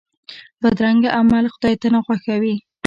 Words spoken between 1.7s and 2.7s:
ته ناخوښه وي